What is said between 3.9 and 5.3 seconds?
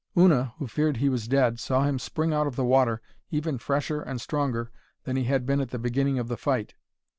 and stronger than he